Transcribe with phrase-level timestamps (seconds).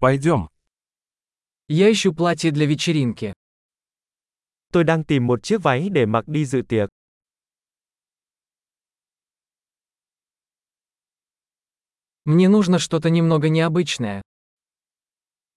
[0.00, 0.48] Пойдем.
[1.66, 3.32] Я ищу платье для вечеринки.
[4.72, 6.88] Tôi đang tìm một chiếc váy để mặc đi dự tiệc.
[12.24, 14.22] Мне нужно что-то немного необычное.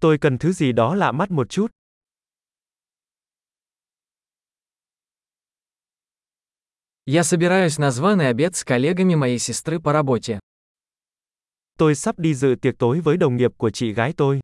[0.00, 1.70] Tôi cần thứ gì đó lạ mắt một chút.
[7.06, 10.40] Я собираюсь на званый обед с коллегами моей сестры по работе.
[11.77, 14.39] Tôi sắp đi dự tiệc tối với đồng nghiệp của chị gái tôi.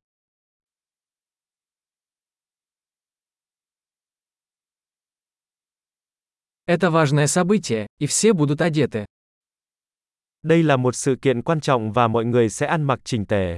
[6.66, 9.06] Это важное событие, и все будут одеты.
[10.44, 13.58] Đây là một sự kiện quan trọng và mọi người sẽ ăn mặc chỉnh tề.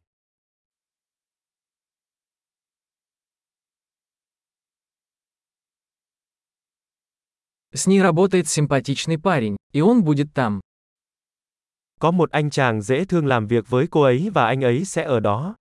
[7.73, 10.61] С ней работает симпатичный парень, и он будет там.
[11.99, 15.03] Có một anh chàng dễ thương làm việc với cô ấy và anh ấy sẽ
[15.03, 15.55] ở đó.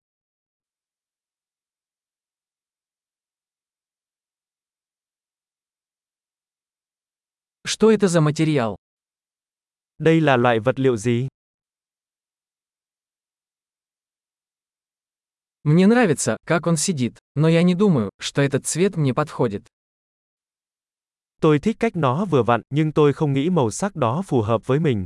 [7.65, 8.77] Что это за материал?
[9.99, 11.29] Đây là loại vật liệu gì?
[15.63, 19.63] Мне нравится, как он сидит, но я не думаю, что этот цвет мне подходит.
[21.41, 24.67] Tôi thích cách nó vừa vặn, nhưng tôi không nghĩ màu sắc đó phù hợp
[24.67, 25.05] với mình.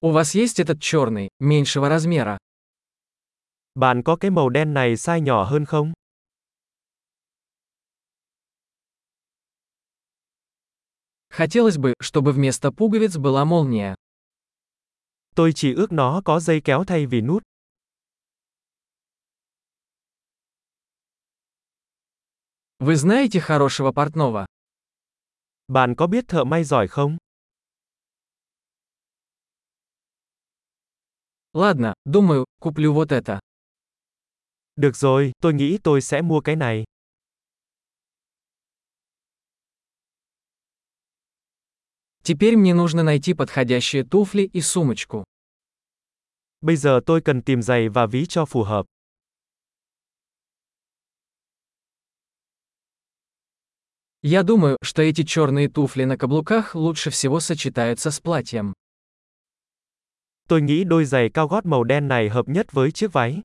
[0.00, 2.38] У вас есть этот черный, меньшего размера?
[3.74, 5.92] Bạn có cái màu đen này size nhỏ hơn không?
[11.30, 13.94] Хотелось бы, чтобы вместо пуговиц была молния.
[15.34, 17.42] Tôi chỉ ước nó có dây kéo thay vì nút.
[22.78, 24.46] Вы знаете хорошего портного?
[25.68, 27.16] Bạn có biết thợ may giỏi không?
[31.53, 33.39] Ладно, думаю, куплю вот это.
[34.75, 36.83] Được rồi, tôi nghĩ tôi sẽ mua cái này.
[42.23, 45.23] Теперь мне нужно найти подходящие туфли и сумочку.
[46.61, 48.85] Bây giờ tôi cần tìm giày và ví cho phù hợp.
[54.23, 58.73] Я думаю, что эти черные туфли на каблуках лучше всего сочетаются с платьем.
[60.48, 63.42] Tôi nghĩ đôi giày cao gót màu đen này hợp nhất với chiếc váy.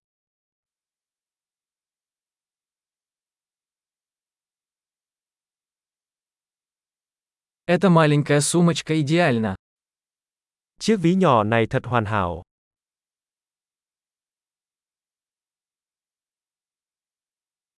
[7.66, 9.56] Эта маленькая сумочка идеальна.
[10.80, 12.44] Chiếc ví nhỏ này thật hoàn hảo.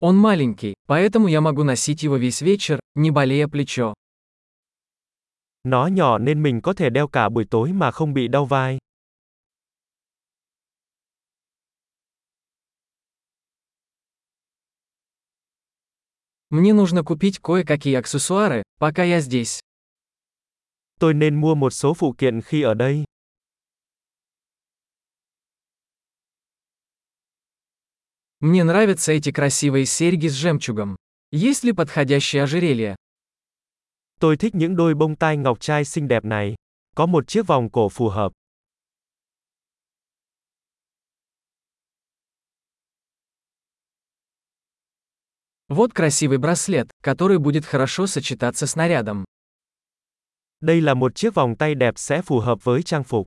[0.00, 3.94] Он маленький, поэтому я могу носить его весь вечер, не болея плечо.
[5.64, 8.78] Nó nhỏ nên mình có thể đeo cả buổi tối mà không bị đau vai.
[16.49, 19.59] Мне нужно купить кое-какие аксессуары, пока я здесь.
[20.99, 23.05] Tôi nên mua một số phụ kiện khi ở đây.
[28.41, 30.95] Мне нравятся эти красивые серьги с жемчугом.
[31.31, 32.95] Есть ли подходящее ожерелье?
[34.19, 36.55] Tôi thích những đôi bông tai ngọc trai xinh đẹp này.
[36.95, 38.31] Có một chiếc vòng cổ phù hợp.
[45.69, 49.23] Вот красивый браслет, который будет хорошо сочетаться с нарядом.
[50.61, 53.25] Đây là một chiếc vòng tay đẹp sẽ phù hợp với trang phục.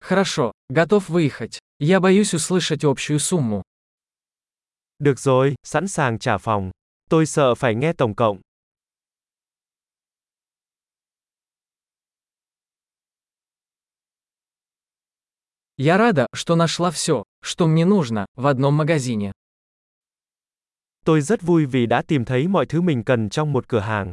[0.00, 1.58] Хорошо, готов выехать.
[1.80, 3.62] Я боюсь услышать общую сумму.
[4.98, 6.70] Được rồi, sẵn sàng trả phòng.
[7.10, 8.40] Tôi sợ phải nghe tổng cộng.
[15.76, 19.32] Я рада, что нашла все, что мне нужно, в одном магазине.
[21.04, 24.12] Tôi rất vui vì đã tìm thấy mọi thứ mình cần trong một cửa hàng.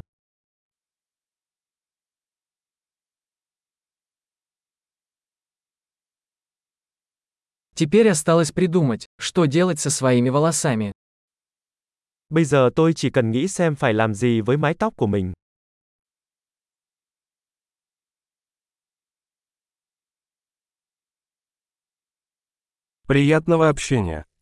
[7.75, 10.91] Теперь осталось придумать, что делать со своими волосами.
[12.30, 15.33] Bây giờ tôi chỉ cần nghĩ xem phải làm gì với mái tóc của mình.
[23.11, 24.25] Приятного общения.